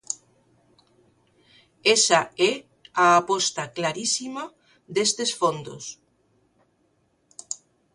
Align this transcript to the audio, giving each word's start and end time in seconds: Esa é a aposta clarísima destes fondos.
Esa 1.95 2.21
é 2.49 2.51
a 3.05 3.07
aposta 3.21 3.63
clarísima 3.77 4.43
destes 4.95 5.29
fondos. 5.39 5.83